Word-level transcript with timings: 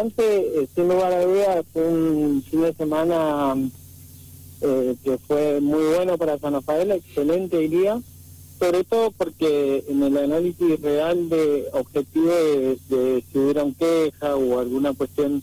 Antes, 0.00 0.24
eh, 0.24 0.66
sin 0.74 0.88
lugar 0.88 1.12
a 1.12 1.24
dudas, 1.26 1.64
fue 1.74 1.86
un 1.86 2.42
fin 2.42 2.62
de 2.62 2.72
semana 2.72 3.54
eh, 4.62 4.96
que 5.04 5.18
fue 5.18 5.60
muy 5.60 5.82
bueno 5.94 6.16
para 6.16 6.38
San 6.38 6.54
Rafael, 6.54 6.90
excelente 6.92 7.58
diría, 7.58 8.00
sobre 8.58 8.84
todo 8.84 9.10
porque 9.10 9.84
en 9.88 10.02
el 10.02 10.16
análisis 10.16 10.80
real 10.80 11.28
de 11.28 11.66
objetivo 11.74 12.30
de, 12.30 12.78
de 12.88 13.24
si 13.30 13.38
hubiera 13.38 13.62
un 13.62 13.74
queja 13.74 14.36
o 14.36 14.58
alguna 14.58 14.94
cuestión 14.94 15.42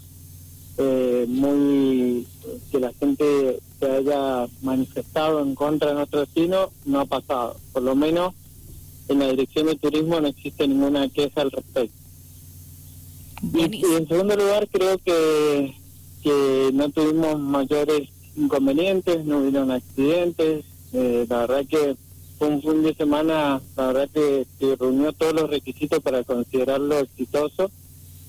eh, 0.80 1.26
muy 1.28 2.26
que 2.72 2.80
la 2.80 2.92
gente 2.94 3.60
se 3.80 3.92
haya 3.92 4.48
manifestado 4.64 5.44
en 5.44 5.54
contra 5.54 5.90
de 5.90 5.96
nuestro 5.98 6.22
destino, 6.22 6.72
no 6.86 7.02
ha 7.02 7.06
pasado. 7.06 7.58
Por 7.74 7.84
lo 7.84 7.96
menos 7.96 8.34
en 9.08 9.20
la 9.20 9.28
dirección 9.28 9.68
de 9.68 9.76
turismo 9.76 10.20
no 10.20 10.28
existe 10.28 10.68
ninguna 10.68 11.08
queja 11.10 11.42
al 11.42 11.52
respecto. 11.52 12.07
Y, 13.42 13.84
en 13.96 14.08
segundo 14.08 14.36
lugar, 14.36 14.68
creo 14.72 14.98
que, 14.98 15.76
que 16.24 16.72
no 16.74 16.90
tuvimos 16.90 17.40
mayores 17.40 18.10
inconvenientes, 18.36 19.26
no 19.26 19.40
hubieron 19.40 19.72
accidentes. 19.72 20.66
Eh, 20.94 21.26
la 21.30 21.40
verdad 21.46 21.66
que 21.70 21.96
fue 22.38 22.48
un 22.48 22.62
fin 22.62 22.84
de 22.84 22.94
semana, 22.96 23.62
la 23.76 23.88
verdad 23.88 24.10
que, 24.14 24.46
reunió 24.80 25.12
todos 25.14 25.34
los 25.34 25.50
requisitos 25.50 26.02
para 26.02 26.24
considerarlo 26.24 27.00
exitoso. 27.00 27.70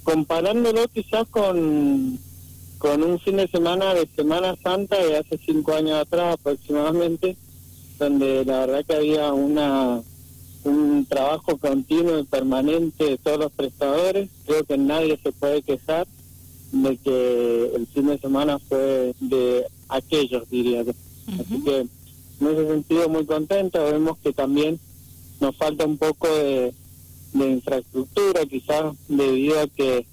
Comparándolo 0.02 0.88
quizás 0.88 1.26
con, 1.28 2.18
con 2.78 3.02
un 3.02 3.18
fin 3.20 3.36
de 3.36 3.48
semana 3.48 3.92
de 3.92 4.08
Semana 4.16 4.56
Santa 4.62 4.96
de 4.96 5.18
hace 5.18 5.38
cinco 5.44 5.74
años 5.74 6.00
atrás 6.00 6.34
aproximadamente, 6.34 7.36
donde 7.98 8.44
la 8.44 8.60
verdad 8.60 8.84
que 8.86 8.94
había 8.94 9.32
una 9.32 10.00
un 10.64 11.06
trabajo 11.06 11.56
continuo 11.56 12.18
y 12.18 12.24
permanente 12.24 13.04
de 13.04 13.18
todos 13.18 13.38
los 13.38 13.52
prestadores. 13.52 14.28
Creo 14.46 14.64
que 14.64 14.78
nadie 14.78 15.18
se 15.22 15.32
puede 15.32 15.62
quejar 15.62 16.06
de 16.72 16.96
que 16.98 17.72
el 17.74 17.86
fin 17.86 18.06
de 18.06 18.18
semana 18.18 18.58
fue 18.58 19.14
de 19.20 19.66
aquellos, 19.88 20.48
diría 20.50 20.82
yo. 20.82 20.92
Así 21.40 21.62
que 21.62 21.86
en 22.40 22.46
ese 22.46 22.66
sentido 22.66 23.08
muy 23.08 23.24
contento. 23.24 23.84
Vemos 23.84 24.18
que 24.18 24.32
también 24.32 24.78
nos 25.40 25.56
falta 25.56 25.84
un 25.84 25.98
poco 25.98 26.28
de, 26.28 26.72
de 27.32 27.50
infraestructura, 27.50 28.46
quizás 28.46 28.94
debido 29.08 29.60
a 29.60 29.66
que 29.66 30.06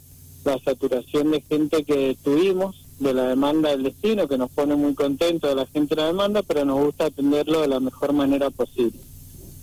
la 0.43 0.59
saturación 0.59 1.31
de 1.31 1.41
gente 1.41 1.83
que 1.83 2.17
tuvimos, 2.23 2.85
de 2.99 3.13
la 3.13 3.27
demanda 3.27 3.71
del 3.71 3.83
destino, 3.83 4.27
que 4.27 4.37
nos 4.37 4.49
pone 4.51 4.75
muy 4.75 4.93
contentos 4.93 5.49
de 5.49 5.55
la 5.55 5.65
gente 5.65 5.95
de 5.95 6.01
la 6.01 6.07
demanda, 6.07 6.43
pero 6.43 6.63
nos 6.63 6.79
gusta 6.79 7.05
atenderlo 7.05 7.61
de 7.61 7.67
la 7.67 7.79
mejor 7.79 8.13
manera 8.13 8.49
posible. 8.51 8.99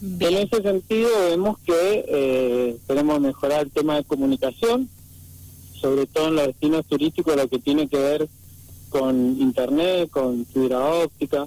En 0.02 0.36
ese 0.36 0.60
sentido 0.62 1.08
vemos 1.30 1.58
que 1.60 2.04
eh, 2.08 2.76
queremos 2.88 3.20
mejorar 3.20 3.62
el 3.62 3.70
tema 3.70 3.94
de 3.94 4.02
comunicación, 4.02 4.88
sobre 5.80 6.06
todo 6.06 6.26
en 6.26 6.34
los 6.34 6.46
destinos 6.48 6.84
turísticos, 6.86 7.36
lo 7.36 7.46
que 7.46 7.60
tiene 7.60 7.86
que 7.86 7.98
ver 7.98 8.28
con 8.88 9.40
internet, 9.40 10.10
con 10.10 10.44
fibra 10.46 10.84
óptica, 10.84 11.46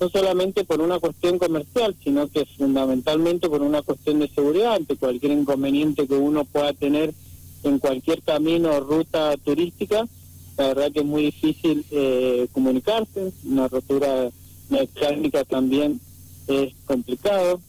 no 0.00 0.08
solamente 0.10 0.62
por 0.62 0.80
una 0.80 1.00
cuestión 1.00 1.40
comercial, 1.40 1.96
sino 2.04 2.28
que 2.28 2.46
fundamentalmente 2.56 3.48
por 3.48 3.62
una 3.62 3.82
cuestión 3.82 4.20
de 4.20 4.28
seguridad 4.28 4.76
ante 4.76 4.94
cualquier 4.94 5.32
inconveniente 5.32 6.06
que 6.06 6.14
uno 6.14 6.44
pueda 6.44 6.72
tener 6.74 7.12
en 7.64 7.80
cualquier 7.80 8.22
camino 8.22 8.70
o 8.76 8.80
ruta 8.80 9.36
turística. 9.38 10.06
La 10.56 10.68
verdad 10.68 10.92
que 10.92 11.00
es 11.00 11.04
muy 11.04 11.24
difícil 11.24 11.84
eh, 11.90 12.46
comunicarse, 12.52 13.32
una 13.44 13.66
rotura 13.66 14.30
mecánica 14.70 15.44
también 15.44 16.00
es 16.46 16.72
complicado. 16.86 17.60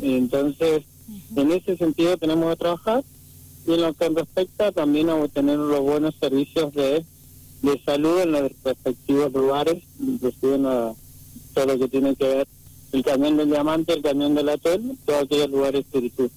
Entonces, 0.00 0.84
en 1.36 1.52
ese 1.52 1.76
sentido 1.76 2.16
tenemos 2.16 2.50
que 2.50 2.56
trabajar 2.56 3.04
y 3.66 3.74
en 3.74 3.82
lo 3.82 3.92
que 3.92 4.08
respecta 4.08 4.72
también 4.72 5.10
a 5.10 5.28
tener 5.28 5.58
los 5.58 5.80
buenos 5.80 6.14
servicios 6.18 6.72
de, 6.74 7.04
de 7.62 7.82
salud 7.84 8.20
en 8.20 8.32
los 8.32 8.52
respectivos 8.64 9.32
lugares, 9.32 9.82
inclusive 10.00 10.54
en 10.56 10.62
todo 10.62 11.66
lo 11.66 11.78
que 11.78 11.88
tiene 11.88 12.16
que 12.16 12.26
ver 12.26 12.48
el 12.92 13.02
camión 13.02 13.36
del 13.36 13.48
diamante, 13.48 13.94
el 13.94 14.02
camión 14.02 14.34
del 14.34 14.48
hotel, 14.50 14.98
todos 15.06 15.22
aquellos 15.22 15.50
lugares 15.50 15.84
turísticos. 15.90 16.30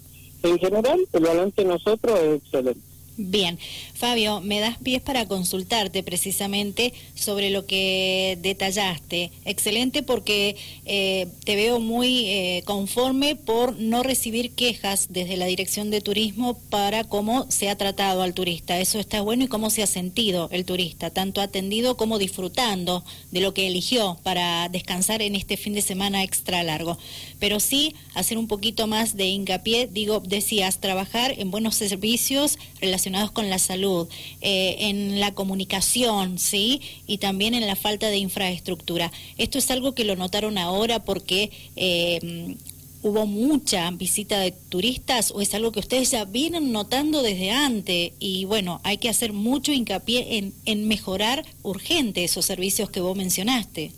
En 0.44 0.58
general, 0.58 1.06
el 1.12 1.24
balance 1.24 1.62
de 1.62 1.68
nosotros 1.68 2.20
es 2.20 2.42
excelente. 2.42 2.95
Bien, 3.18 3.58
Fabio, 3.94 4.42
me 4.42 4.60
das 4.60 4.78
pies 4.78 5.02
para 5.02 5.26
consultarte 5.26 6.04
precisamente 6.04 6.94
sobre 7.14 7.50
lo 7.50 7.66
que 7.66 8.38
detallaste. 8.42 9.32
Excelente 9.46 10.04
porque 10.04 10.58
eh, 10.84 11.28
te 11.46 11.56
veo 11.56 11.80
muy 11.80 12.26
eh, 12.26 12.64
conforme 12.66 13.38
por 13.38 13.80
no 13.80 14.04
recibir 14.04 14.52
quejas 14.52 15.08
desde 15.12 15.38
la 15.38 15.46
Dirección 15.46 15.92
de 15.92 16.02
Turismo 16.02 16.60
para 16.70 17.06
cómo 17.06 17.50
se 17.50 17.70
ha 17.70 17.78
tratado 17.78 18.22
al 18.22 18.34
turista. 18.34 18.82
Eso 18.82 19.00
está 19.00 19.22
bueno 19.22 19.46
y 19.46 19.48
cómo 19.48 19.70
se 19.70 19.82
ha 19.82 19.88
sentido 19.88 20.50
el 20.52 20.66
turista, 20.66 21.10
tanto 21.10 21.40
atendido 21.40 21.96
como 21.96 22.18
disfrutando 22.20 23.06
de 23.32 23.40
lo 23.40 23.54
que 23.54 23.68
eligió 23.68 24.18
para 24.24 24.68
descansar 24.68 25.22
en 25.22 25.38
este 25.38 25.56
fin 25.56 25.74
de 25.74 25.82
semana 25.82 26.22
extra 26.22 26.64
largo. 26.64 26.98
Pero 27.40 27.62
sí 27.62 27.96
hacer 28.14 28.38
un 28.38 28.50
poquito 28.50 28.88
más 28.88 29.16
de 29.16 29.28
hincapié, 29.28 29.88
digo, 29.88 30.20
decías, 30.20 30.82
trabajar 30.82 31.34
en 31.38 31.50
buenos 31.50 31.76
servicios 31.76 32.60
relacionados 32.82 33.05
relacionados 33.06 33.32
con 33.32 33.50
la 33.50 33.60
salud, 33.60 34.08
eh, 34.42 34.78
en 34.80 35.20
la 35.20 35.34
comunicación, 35.34 36.40
¿sí? 36.40 36.82
Y 37.06 37.20
también 37.20 37.54
en 37.54 37.68
la 37.68 37.76
falta 37.76 38.08
de 38.08 38.18
infraestructura. 38.18 39.12
Esto 39.38 39.60
es 39.60 39.70
algo 39.70 39.94
que 39.94 40.06
lo 40.06 40.16
notaron 40.16 40.58
ahora 40.58 41.04
porque 41.04 41.52
eh, 41.76 42.58
hubo 43.04 43.28
mucha 43.28 43.92
visita 43.92 44.40
de 44.40 44.52
turistas 44.52 45.32
o 45.32 45.42
es 45.42 45.54
algo 45.54 45.72
que 45.72 45.80
ustedes 45.80 46.10
ya 46.12 46.26
vienen 46.26 46.72
notando 46.72 47.22
desde 47.22 47.52
antes 47.52 48.14
y 48.20 48.46
bueno, 48.46 48.82
hay 48.84 48.98
que 48.98 49.10
hacer 49.10 49.32
mucho 49.32 49.72
hincapié 49.72 50.52
en, 50.66 50.88
mejorar 50.88 51.46
urgente 51.62 52.24
esos 52.24 52.46
servicios 52.46 52.90
que 52.90 53.02
vos 53.02 53.16
mencionaste. 53.16 53.92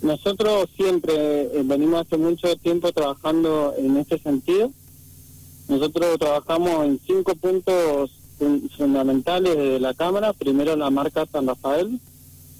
Nosotros 0.00 0.70
siempre 0.76 1.14
eh, 1.14 1.62
venimos 1.64 2.06
hace 2.06 2.16
mucho 2.16 2.56
tiempo 2.56 2.92
trabajando 2.92 3.74
en 3.76 3.96
este 3.98 4.18
sentido 4.18 4.72
nosotros 5.68 6.18
trabajamos 6.18 6.86
en 6.86 7.00
cinco 7.06 7.34
puntos 7.34 8.10
fundamentales 8.76 9.56
de 9.56 9.80
la 9.80 9.94
Cámara. 9.94 10.32
Primero 10.32 10.76
la 10.76 10.90
marca 10.90 11.26
San 11.30 11.46
Rafael. 11.46 12.00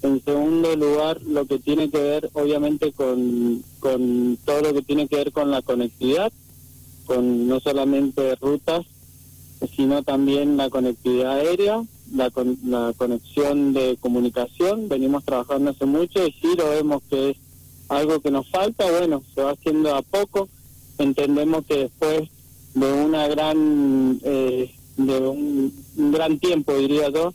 En 0.01 0.23
segundo 0.23 0.75
lugar, 0.75 1.21
lo 1.23 1.45
que 1.45 1.59
tiene 1.59 1.89
que 1.89 1.97
ver 1.97 2.29
obviamente 2.33 2.93
con, 2.93 3.63
con 3.79 4.37
todo 4.45 4.61
lo 4.61 4.73
que 4.73 4.81
tiene 4.81 5.07
que 5.07 5.17
ver 5.17 5.31
con 5.33 5.51
la 5.51 5.61
conectividad, 5.61 6.31
con 7.05 7.47
no 7.47 7.59
solamente 7.59 8.35
rutas, 8.35 8.85
sino 9.75 10.03
también 10.03 10.55
la 10.55 10.69
conectividad 10.69 11.33
aérea, 11.33 11.83
la, 12.13 12.31
la 12.63 12.93
conexión 12.95 13.73
de 13.73 13.97
comunicación. 13.99 14.87
Venimos 14.87 15.25
trabajando 15.25 15.71
hace 15.71 15.85
mucho 15.85 16.25
y 16.25 16.31
sí 16.31 16.55
lo 16.57 16.69
vemos 16.69 17.01
que 17.09 17.31
es 17.31 17.37
algo 17.89 18.21
que 18.21 18.31
nos 18.31 18.47
falta. 18.49 18.89
Bueno, 18.89 19.21
se 19.35 19.41
va 19.41 19.51
haciendo 19.51 19.93
a 19.95 20.01
poco. 20.01 20.47
Entendemos 20.97 21.65
que 21.65 21.77
después 21.77 22.29
de 22.73 22.93
una 22.93 23.27
gran 23.27 24.19
eh, 24.23 24.73
de 24.97 25.19
un, 25.19 25.73
gran 26.11 26.39
tiempo 26.39 26.75
diría 26.75 27.09
yo 27.09 27.33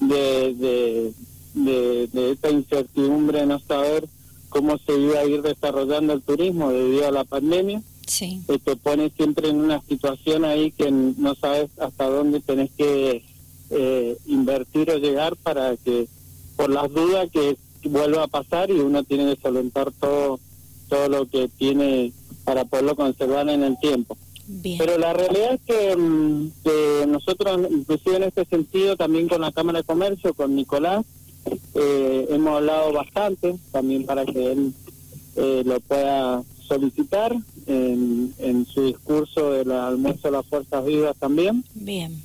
de, 0.00 1.12
de, 1.54 2.08
de, 2.12 2.30
esta 2.32 2.50
incertidumbre 2.50 3.40
de 3.40 3.46
no 3.46 3.58
saber 3.58 4.08
cómo 4.48 4.78
se 4.78 4.98
iba 4.98 5.18
a 5.18 5.24
ir 5.24 5.42
desarrollando 5.42 6.12
el 6.12 6.22
turismo 6.22 6.70
debido 6.70 7.08
a 7.08 7.10
la 7.10 7.24
pandemia 7.24 7.82
sí. 8.06 8.42
Eh, 8.48 8.58
te 8.62 8.76
pone 8.76 9.10
siempre 9.10 9.48
en 9.48 9.56
una 9.56 9.82
situación 9.82 10.44
ahí 10.44 10.70
que 10.70 10.90
no 10.90 11.34
sabes 11.34 11.70
hasta 11.78 12.08
dónde 12.08 12.40
tenés 12.40 12.70
que 12.76 13.24
eh, 13.70 14.16
invertir 14.26 14.90
o 14.90 14.98
llegar 14.98 15.36
para 15.36 15.76
que 15.76 16.08
por 16.56 16.70
las 16.70 16.90
dudas 16.90 17.28
que 17.30 17.56
vuelva 17.84 18.24
a 18.24 18.28
pasar 18.28 18.70
y 18.70 18.80
uno 18.80 19.02
tiene 19.04 19.34
que 19.34 19.42
solventar 19.42 19.92
todo 19.92 20.40
todo 20.88 21.08
lo 21.08 21.26
que 21.26 21.48
tiene 21.48 22.12
para 22.44 22.64
poderlo 22.64 22.96
conservar 22.96 23.48
en 23.48 23.62
el 23.62 23.78
tiempo. 23.78 24.18
Pero 24.78 24.98
la 24.98 25.12
realidad 25.12 25.58
es 25.66 25.96
mm, 25.96 26.46
que, 26.64 27.06
nosotros, 27.06 27.60
inclusive 27.70 28.16
en 28.16 28.22
este 28.24 28.44
sentido, 28.44 28.96
también 28.96 29.28
con 29.28 29.40
la 29.40 29.52
Cámara 29.52 29.78
de 29.78 29.84
Comercio, 29.84 30.34
con 30.34 30.54
Nicolás, 30.54 31.04
eh, 31.74 32.26
hemos 32.30 32.56
hablado 32.56 32.92
bastante, 32.92 33.56
también 33.72 34.04
para 34.04 34.26
que 34.26 34.52
él 34.52 34.74
eh, 35.36 35.62
lo 35.64 35.80
pueda 35.80 36.42
solicitar 36.66 37.34
en, 37.66 38.34
en 38.38 38.66
su 38.66 38.84
discurso 38.86 39.52
del 39.52 39.72
almuerzo 39.72 40.28
de 40.28 40.32
las 40.32 40.46
fuerzas 40.46 40.84
vivas 40.84 41.16
también. 41.16 41.64
Bien. 41.74 42.20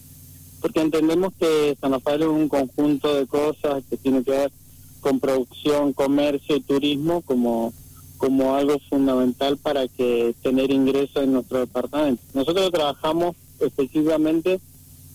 Porque 0.61 0.81
entendemos 0.81 1.33
que 1.39 1.77
San 1.79 1.91
Rafael 1.91 2.23
es 2.23 2.27
un 2.27 2.49
conjunto 2.49 3.13
de 3.13 3.27
cosas 3.27 3.83
que 3.89 3.97
tiene 3.97 4.23
que 4.23 4.31
ver 4.31 4.51
con 4.99 5.19
producción, 5.19 5.93
comercio 5.93 6.55
y 6.55 6.61
turismo, 6.61 7.21
como 7.21 7.71
como 8.17 8.55
algo 8.55 8.79
fundamental 8.89 9.57
para 9.57 9.87
que 9.87 10.35
tener 10.41 10.71
ingresos 10.71 11.23
en 11.23 11.33
nuestro 11.33 11.59
departamento. 11.59 12.21
Nosotros 12.33 12.71
trabajamos 12.71 13.35
específicamente 13.59 14.59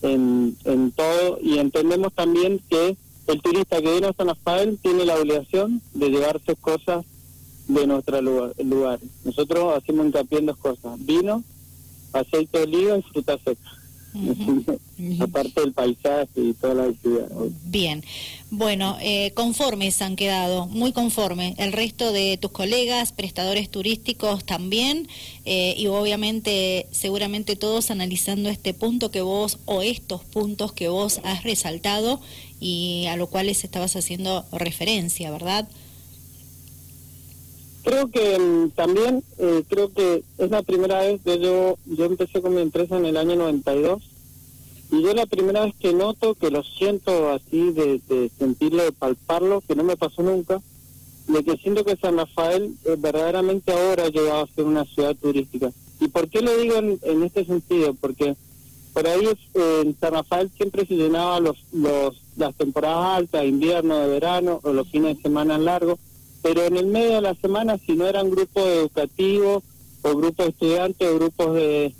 en, 0.02 0.56
todo 0.96 1.38
y 1.42 1.58
entendemos 1.58 2.12
también 2.12 2.60
que 2.68 2.96
el 3.26 3.42
turista 3.42 3.80
que 3.80 3.90
viene 3.90 4.08
a 4.08 4.12
San 4.12 4.28
Rafael 4.28 4.78
tiene 4.82 5.04
la 5.04 5.16
obligación 5.16 5.82
de 5.94 6.10
llevarse 6.10 6.56
cosas 6.56 7.04
de 7.68 7.86
nuestro 7.86 8.20
lugar, 8.20 8.52
lugar. 8.64 8.98
Nosotros 9.24 9.76
hacemos 9.76 10.06
hincapié 10.06 10.38
en 10.38 10.46
dos 10.46 10.56
cosas, 10.56 11.04
vino, 11.04 11.44
aceite 12.12 12.58
de 12.58 12.64
oliva 12.64 12.98
y 12.98 13.02
fruta 13.02 13.38
seca. 13.38 13.79
aparte 15.20 15.60
del 15.60 15.72
paisaje 15.72 16.28
y 16.36 16.52
toda 16.54 16.74
la 16.74 16.84
actividad. 16.84 17.28
Bien, 17.64 18.04
bueno, 18.50 18.96
eh, 19.00 19.32
conformes 19.34 20.02
han 20.02 20.16
quedado, 20.16 20.66
muy 20.66 20.92
conforme. 20.92 21.54
El 21.58 21.72
resto 21.72 22.12
de 22.12 22.36
tus 22.36 22.50
colegas, 22.50 23.12
prestadores 23.12 23.70
turísticos 23.70 24.44
también, 24.44 25.08
eh, 25.44 25.74
y 25.76 25.86
obviamente, 25.86 26.86
seguramente 26.90 27.56
todos 27.56 27.90
analizando 27.90 28.48
este 28.48 28.74
punto 28.74 29.10
que 29.10 29.22
vos, 29.22 29.58
o 29.66 29.82
estos 29.82 30.24
puntos 30.24 30.72
que 30.72 30.88
vos 30.88 31.20
has 31.24 31.44
resaltado 31.44 32.20
y 32.58 33.06
a 33.08 33.16
los 33.16 33.28
cuales 33.28 33.64
estabas 33.64 33.96
haciendo 33.96 34.44
referencia, 34.52 35.30
¿verdad? 35.30 35.68
Creo 37.82 38.10
que 38.10 38.38
mm, 38.38 38.70
también, 38.70 39.22
eh, 39.38 39.64
creo 39.68 39.92
que 39.92 40.22
es 40.38 40.50
la 40.50 40.62
primera 40.62 41.00
vez 41.00 41.20
que 41.22 41.38
yo, 41.38 41.78
yo 41.86 42.04
empecé 42.04 42.42
con 42.42 42.54
mi 42.54 42.60
empresa 42.60 42.96
en 42.96 43.06
el 43.06 43.16
año 43.16 43.36
92 43.36 44.02
y 44.92 45.02
yo 45.02 45.14
la 45.14 45.26
primera 45.26 45.64
vez 45.64 45.74
que 45.78 45.94
noto, 45.94 46.34
que 46.34 46.50
lo 46.50 46.64
siento 46.64 47.30
así, 47.30 47.70
de, 47.70 48.30
sentirlo, 48.38 48.82
de 48.82 48.92
palparlo, 48.92 49.62
que 49.66 49.76
no 49.76 49.84
me 49.84 49.96
pasó 49.96 50.22
nunca, 50.22 50.60
de 51.28 51.44
que 51.44 51.56
siento 51.58 51.84
que 51.84 51.96
San 51.96 52.16
Rafael 52.16 52.74
eh, 52.84 52.96
verdaderamente 52.98 53.72
ahora 53.72 54.04
ha 54.04 54.08
llegado 54.08 54.42
a 54.42 54.48
ser 54.48 54.64
una 54.64 54.84
ciudad 54.84 55.14
turística. 55.14 55.70
¿Y 56.00 56.08
por 56.08 56.28
qué 56.28 56.42
lo 56.42 56.56
digo 56.56 56.74
en, 56.76 57.22
este 57.22 57.44
sentido? 57.44 57.94
Porque 57.94 58.34
por 58.92 59.06
ahí 59.06 59.26
eh, 59.26 59.82
en 59.84 59.96
San 60.00 60.12
Rafael 60.12 60.50
siempre 60.56 60.84
se 60.86 60.96
llenaba 60.96 61.38
los, 61.38 61.56
los, 61.72 62.20
las 62.36 62.54
temporadas 62.56 63.18
altas, 63.18 63.44
invierno, 63.44 63.96
de 63.96 64.08
verano, 64.08 64.58
o 64.64 64.72
los 64.72 64.88
fines 64.88 65.16
de 65.16 65.22
semana 65.22 65.56
largos, 65.56 66.00
pero 66.42 66.64
en 66.64 66.76
el 66.76 66.86
medio 66.86 67.16
de 67.16 67.22
la 67.22 67.34
semana, 67.34 67.78
si 67.78 67.92
no 67.92 68.06
eran 68.06 68.30
grupos 68.30 68.64
educativos, 68.66 69.62
o 70.02 70.16
grupos 70.16 70.46
de 70.46 70.50
estudiantes, 70.50 71.08
o 71.08 71.14
grupos 71.16 71.54
de 71.54 71.94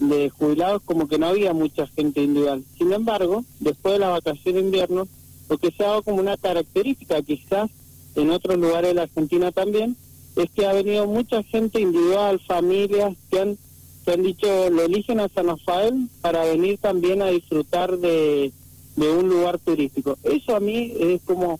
de 0.00 0.30
jubilados 0.30 0.82
como 0.84 1.08
que 1.08 1.18
no 1.18 1.26
había 1.26 1.52
mucha 1.52 1.86
gente 1.88 2.22
individual. 2.22 2.64
Sin 2.76 2.92
embargo, 2.92 3.44
después 3.60 3.94
de 3.94 4.00
la 4.00 4.10
vacación 4.10 4.54
de 4.54 4.60
invierno, 4.60 5.08
lo 5.48 5.58
que 5.58 5.70
se 5.70 5.84
ha 5.84 5.88
dado 5.88 6.02
como 6.02 6.20
una 6.20 6.36
característica, 6.36 7.22
quizás 7.22 7.70
en 8.14 8.30
otros 8.30 8.58
lugares 8.58 8.90
de 8.90 8.94
la 8.94 9.02
Argentina 9.02 9.52
también, 9.52 9.96
es 10.36 10.50
que 10.50 10.66
ha 10.66 10.72
venido 10.72 11.06
mucha 11.06 11.42
gente 11.44 11.80
individual, 11.80 12.40
familias 12.46 13.16
que 13.30 13.40
han, 13.40 14.22
dicho, 14.22 14.70
lo 14.70 14.82
eligen 14.82 15.20
a 15.20 15.28
San 15.28 15.46
Rafael 15.46 16.08
para 16.20 16.44
venir 16.44 16.78
también 16.78 17.22
a 17.22 17.28
disfrutar 17.28 17.98
de, 17.98 18.52
de 18.96 19.10
un 19.10 19.28
lugar 19.28 19.58
turístico. 19.58 20.18
Eso 20.22 20.54
a 20.54 20.60
mí 20.60 20.92
es 20.98 21.20
como 21.24 21.58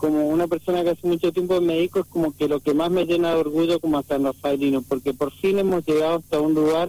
como 0.00 0.28
una 0.28 0.46
persona 0.46 0.82
que 0.82 0.90
hace 0.90 1.06
mucho 1.06 1.30
tiempo 1.30 1.60
me 1.60 1.74
dedico, 1.74 2.00
es 2.00 2.06
como 2.06 2.34
que 2.34 2.48
lo 2.48 2.60
que 2.60 2.72
más 2.72 2.90
me 2.90 3.04
llena 3.04 3.34
de 3.34 3.40
orgullo 3.40 3.78
como 3.80 3.98
a 3.98 4.02
San 4.02 4.24
Rafaelino, 4.24 4.80
porque 4.80 5.12
por 5.12 5.30
fin 5.30 5.58
hemos 5.58 5.84
llegado 5.84 6.16
hasta 6.16 6.40
un 6.40 6.54
lugar 6.54 6.88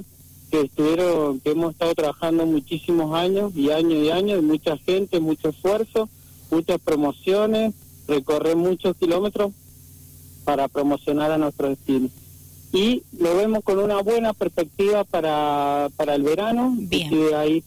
que 0.49 0.61
estuvieron, 0.61 1.41
que 1.41 1.51
hemos 1.51 1.73
estado 1.73 1.93
trabajando 1.93 2.45
muchísimos 2.45 3.13
años 3.13 3.51
y 3.53 3.69
años 3.69 3.93
y 3.93 4.09
años, 4.11 4.39
y 4.39 4.45
mucha 4.45 4.77
gente, 4.77 5.19
mucho 5.19 5.49
esfuerzo, 5.49 6.07
muchas 6.49 6.79
promociones, 6.79 7.73
recorrer 8.07 8.55
muchos 8.55 8.95
kilómetros 8.95 9.51
para 10.45 10.69
promocionar 10.69 11.31
a 11.31 11.37
nuestro 11.37 11.67
destino. 11.67 12.09
Y 12.71 13.03
lo 13.19 13.35
vemos 13.35 13.61
con 13.65 13.79
una 13.79 14.01
buena 14.01 14.31
perspectiva 14.31 15.03
para, 15.03 15.89
para 15.97 16.15
el 16.15 16.23
verano, 16.23 16.73
Bien. 16.77 17.13
hay 17.35 17.61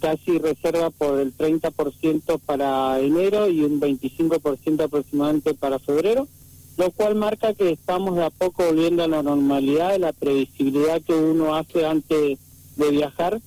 casi 0.00 0.38
reserva 0.38 0.90
por 0.90 1.18
el 1.18 1.36
30% 1.36 2.40
para 2.44 3.00
enero 3.00 3.48
y 3.48 3.62
un 3.62 3.80
25% 3.80 4.84
aproximadamente 4.84 5.54
para 5.54 5.78
febrero 5.78 6.28
lo 6.76 6.90
cual 6.90 7.14
marca 7.14 7.54
que 7.54 7.70
estamos 7.70 8.16
de 8.16 8.24
a 8.24 8.30
poco 8.30 8.64
volviendo 8.64 9.02
a 9.02 9.08
la 9.08 9.22
normalidad, 9.22 9.92
de 9.92 9.98
la 9.98 10.12
previsibilidad 10.12 11.00
que 11.02 11.14
uno 11.14 11.54
hace 11.54 11.86
antes 11.86 12.38
de 12.76 12.90
viajar, 12.90 13.40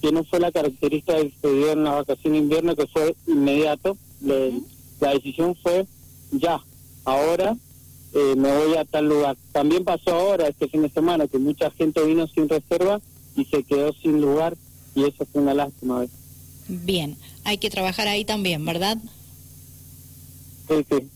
que 0.00 0.12
no 0.12 0.24
fue 0.24 0.40
la 0.40 0.50
característica 0.50 1.16
que 1.16 1.32
se 1.40 1.52
dio 1.52 1.72
en 1.72 1.84
la 1.84 1.92
vacación 1.92 2.32
de 2.32 2.38
invierno, 2.38 2.76
que 2.76 2.86
fue 2.86 3.14
inmediato. 3.26 3.96
la 4.20 5.10
decisión 5.12 5.54
fue 5.62 5.86
ya, 6.32 6.62
ahora 7.04 7.56
eh, 8.14 8.34
me 8.36 8.50
voy 8.56 8.76
a 8.76 8.84
tal 8.86 9.08
lugar. 9.08 9.36
También 9.52 9.84
pasó 9.84 10.14
ahora, 10.14 10.48
este 10.48 10.68
fin 10.68 10.82
de 10.82 10.88
semana, 10.88 11.28
que 11.28 11.38
mucha 11.38 11.70
gente 11.72 12.02
vino 12.04 12.26
sin 12.28 12.48
reserva 12.48 13.00
y 13.36 13.44
se 13.44 13.62
quedó 13.62 13.92
sin 13.92 14.22
lugar, 14.22 14.56
y 14.94 15.04
eso 15.04 15.26
fue 15.32 15.42
una 15.42 15.54
lástima. 15.54 16.06
Bien, 16.68 17.16
hay 17.44 17.58
que 17.58 17.70
trabajar 17.70 18.08
ahí 18.08 18.24
también, 18.24 18.64
¿verdad? 18.64 18.98
Sí, 20.68 20.86
sí. 20.88 21.08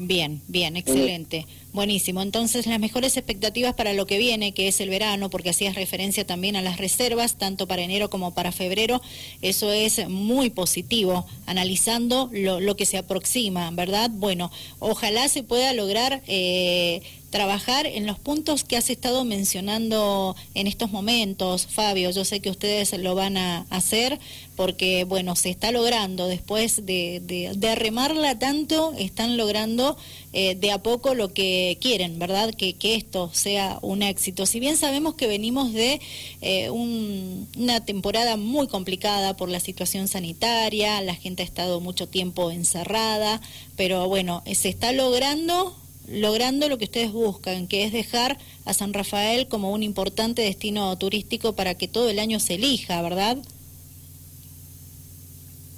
Bien, 0.00 0.40
bien, 0.46 0.76
excelente. 0.76 1.44
Buenísimo. 1.72 2.22
Entonces, 2.22 2.68
las 2.68 2.78
mejores 2.78 3.16
expectativas 3.16 3.74
para 3.74 3.92
lo 3.94 4.06
que 4.06 4.16
viene, 4.16 4.54
que 4.54 4.68
es 4.68 4.80
el 4.80 4.90
verano, 4.90 5.28
porque 5.28 5.50
hacías 5.50 5.74
referencia 5.74 6.24
también 6.24 6.54
a 6.54 6.62
las 6.62 6.78
reservas, 6.78 7.36
tanto 7.36 7.66
para 7.66 7.82
enero 7.82 8.08
como 8.08 8.32
para 8.32 8.52
febrero, 8.52 9.02
eso 9.42 9.72
es 9.72 10.08
muy 10.08 10.50
positivo, 10.50 11.26
analizando 11.46 12.30
lo, 12.32 12.60
lo 12.60 12.76
que 12.76 12.86
se 12.86 12.96
aproxima, 12.96 13.72
¿verdad? 13.72 14.08
Bueno, 14.12 14.52
ojalá 14.78 15.28
se 15.28 15.42
pueda 15.42 15.72
lograr 15.72 16.22
eh, 16.28 17.02
trabajar 17.30 17.86
en 17.86 18.06
los 18.06 18.18
puntos 18.18 18.64
que 18.64 18.76
has 18.76 18.88
estado 18.90 19.24
mencionando 19.24 20.34
en 20.54 20.66
estos 20.66 20.90
momentos, 20.90 21.66
Fabio. 21.66 22.10
Yo 22.10 22.24
sé 22.24 22.40
que 22.40 22.50
ustedes 22.50 22.96
lo 22.98 23.14
van 23.14 23.36
a 23.36 23.66
hacer 23.70 24.18
porque, 24.56 25.04
bueno, 25.04 25.36
se 25.36 25.50
está 25.50 25.70
logrando, 25.70 26.26
después 26.26 26.84
de, 26.84 27.20
de, 27.22 27.74
remarla 27.76 28.38
tanto, 28.40 28.92
están 28.98 29.36
logrando 29.36 29.96
eh, 30.32 30.56
de 30.56 30.72
a 30.72 30.82
poco 30.82 31.14
lo 31.14 31.32
que 31.32 31.78
quieren, 31.80 32.18
¿verdad? 32.18 32.52
Que, 32.52 32.74
esto 32.80 33.30
sea 33.32 33.78
un 33.82 34.02
éxito. 34.02 34.46
Si 34.46 34.58
bien 34.58 34.76
sabemos 34.76 35.14
que 35.14 35.28
venimos 35.28 35.72
de 35.72 36.00
eh, 36.40 36.70
una 36.70 37.84
temporada 37.84 38.36
muy 38.36 38.66
complicada 38.66 39.36
por 39.36 39.48
la 39.48 39.60
situación 39.60 40.08
sanitaria, 40.08 41.00
la 41.02 41.14
gente 41.14 41.42
ha 41.42 41.46
estado 41.46 41.80
mucho 41.80 42.08
tiempo 42.08 42.50
encerrada, 42.50 43.40
pero 43.76 44.08
bueno, 44.08 44.42
se 44.52 44.70
está 44.70 44.92
logrando 44.92 45.76
logrando 46.10 46.68
lo 46.68 46.78
que 46.78 46.84
ustedes 46.84 47.12
buscan, 47.12 47.66
que 47.66 47.84
es 47.84 47.92
dejar 47.92 48.38
a 48.64 48.74
San 48.74 48.92
Rafael 48.92 49.48
como 49.48 49.72
un 49.72 49.82
importante 49.82 50.42
destino 50.42 50.96
turístico 50.96 51.54
para 51.54 51.74
que 51.74 51.88
todo 51.88 52.08
el 52.08 52.18
año 52.18 52.40
se 52.40 52.54
elija, 52.54 53.00
¿verdad? 53.02 53.38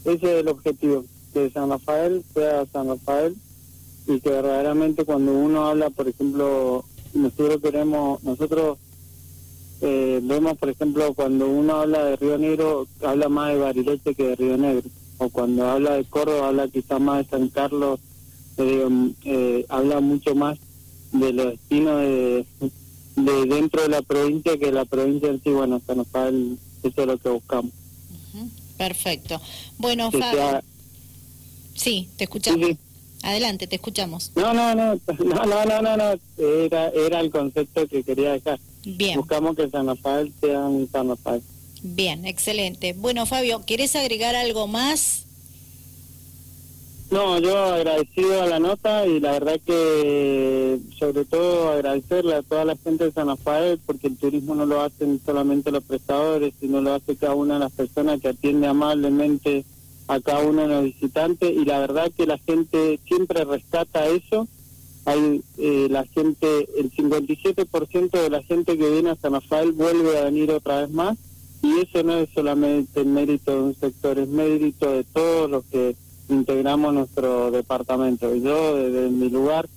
Ese 0.05 0.15
es 0.15 0.41
el 0.41 0.49
objetivo, 0.49 1.05
que 1.35 1.51
San 1.51 1.69
Rafael 1.69 2.25
sea 2.33 2.65
San 2.73 2.89
Rafael 2.89 3.37
y 4.07 4.21
que 4.21 4.31
verdaderamente 4.31 5.05
cuando 5.05 5.33
uno 5.33 5.67
habla, 5.67 5.91
por 5.91 6.09
ejemplo, 6.09 6.85
nosotros 7.13 7.61
queremos, 7.61 8.23
nosotros 8.23 8.79
eh, 9.83 10.21
vemos, 10.23 10.57
por 10.59 10.71
ejemplo, 10.71 11.13
cuando 11.15 11.49
uno 11.49 11.81
habla 11.81 12.05
de 12.05 12.17
Río 12.17 12.39
Negro, 12.39 12.87
habla 13.03 13.29
más 13.29 13.53
de 13.53 13.59
Bariloche 13.59 14.15
que 14.15 14.29
de 14.29 14.37
Río 14.37 14.57
Negro, 14.57 14.89
o 15.19 15.29
cuando 15.29 15.69
habla 15.69 15.95
de 15.95 16.05
Córdoba, 16.05 16.49
habla 16.49 16.69
quizá 16.69 16.99
más 16.99 17.25
de 17.25 17.31
San 17.31 17.49
Carlos 17.49 18.01
eh, 19.25 19.67
habla 19.69 20.01
mucho 20.01 20.35
más 20.35 20.59
de 21.13 21.33
los 21.33 21.47
destinos 21.47 22.01
de, 22.01 22.47
dentro 23.17 23.83
de 23.83 23.89
la 23.89 24.03
provincia 24.03 24.59
que 24.59 24.73
la 24.73 24.85
provincia 24.85 25.29
en 25.29 25.43
sí, 25.43 25.51
bueno, 25.51 25.81
San 25.87 25.99
Rafael, 25.99 26.59
eso 26.83 27.01
es 27.01 27.07
lo 27.07 27.19
que 27.19 27.29
buscamos. 27.29 27.73
Perfecto. 28.77 29.41
Bueno, 29.77 30.11
Fabio. 30.11 30.63
Sí, 31.75 32.09
te 32.17 32.25
escuchamos. 32.25 32.71
Adelante, 33.23 33.67
te 33.67 33.77
escuchamos. 33.77 34.33
No, 34.35 34.55
no, 34.55 34.75
no, 34.75 34.95
no, 35.19 35.45
no, 35.45 35.83
no, 35.83 35.97
no, 35.97 36.21
Era, 36.39 36.89
era 36.89 37.21
el 37.21 37.31
concepto 37.31 37.87
que 37.87 38.03
quería 38.03 38.33
dejar. 38.33 38.59
Bien. 38.85 39.17
Buscamos 39.19 39.57
que 39.57 39.69
San 39.69 39.87
Rafael 39.87 40.33
sea 40.41 40.61
un 40.61 40.89
San 40.91 41.09
Rafael. 41.09 41.43
Bien, 41.83 42.27
excelente. 42.27 42.95
Bueno, 42.95 43.27
Fabio, 43.27 43.63
¿quieres 43.67 43.97
agregar 43.97 44.35
algo 44.35 44.67
más? 44.67 45.27
No, 47.11 47.41
yo 47.41 47.57
agradecido 47.59 48.41
a 48.41 48.47
la 48.47 48.61
nota 48.61 49.05
y 49.05 49.19
la 49.19 49.33
verdad 49.33 49.61
que 49.67 50.79
sobre 50.97 51.25
todo 51.25 51.71
agradecerle 51.71 52.37
a 52.37 52.43
toda 52.43 52.65
la 52.65 52.77
gente 52.77 53.05
de 53.05 53.11
San 53.11 53.27
Rafael 53.27 53.81
porque 53.85 54.07
el 54.07 54.17
turismo 54.17 54.55
no 54.55 54.65
lo 54.65 54.81
hacen 54.81 55.21
solamente 55.27 55.73
los 55.73 55.83
prestadores, 55.83 56.55
sino 56.61 56.81
lo 56.81 56.95
hace 56.95 57.17
cada 57.17 57.35
una 57.35 57.55
de 57.55 57.61
las 57.61 57.73
personas 57.73 58.21
que 58.21 58.29
atiende 58.29 58.69
amablemente 58.69 59.65
a 60.07 60.21
cada 60.21 60.43
uno 60.43 60.63
de 60.63 60.69
los 60.69 60.85
visitantes 60.85 61.51
y 61.51 61.65
la 61.65 61.81
verdad 61.81 62.13
que 62.17 62.27
la 62.27 62.39
gente 62.39 63.01
siempre 63.05 63.45
rescata 63.45 64.07
eso. 64.07 64.47
Hay 65.05 65.43
eh, 65.59 65.89
la 65.91 66.05
gente, 66.05 66.69
el 66.79 66.93
57% 66.93 68.11
de 68.11 68.31
la 68.31 68.43
gente 68.45 68.79
que 68.79 68.89
viene 68.89 69.11
a 69.11 69.17
San 69.17 69.33
Rafael 69.33 69.73
vuelve 69.73 70.17
a 70.17 70.25
venir 70.25 70.53
otra 70.53 70.83
vez 70.83 70.91
más 70.91 71.19
y 71.61 71.81
eso 71.81 72.05
no 72.05 72.19
es 72.19 72.29
solamente 72.33 73.01
el 73.01 73.07
mérito 73.07 73.51
de 73.51 73.63
un 73.63 73.75
sector, 73.75 74.17
es 74.21 74.29
mérito 74.29 74.93
de 74.93 75.03
todos 75.03 75.51
los 75.51 75.65
que 75.65 75.97
integramos 76.31 76.95
nuestro 76.95 77.51
departamento. 77.51 78.35
Y 78.35 78.43
yo, 78.43 78.77
desde 78.77 79.11
mi 79.11 79.29
lugar, 79.29 79.69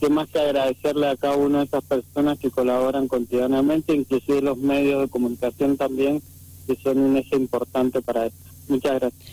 que 0.00 0.08
más 0.08 0.28
que 0.28 0.40
agradecerle 0.40 1.08
a 1.08 1.16
cada 1.16 1.36
una 1.36 1.58
de 1.58 1.64
esas 1.64 1.84
personas 1.84 2.38
que 2.38 2.50
colaboran 2.50 3.08
cotidianamente, 3.08 3.94
inclusive 3.94 4.42
los 4.42 4.58
medios 4.58 5.02
de 5.02 5.08
comunicación 5.08 5.76
también, 5.76 6.22
que 6.66 6.76
son 6.76 6.98
un 6.98 7.16
eje 7.16 7.36
importante 7.36 8.02
para 8.02 8.26
esto. 8.26 8.38
Muchas 8.68 9.00
gracias. 9.00 9.32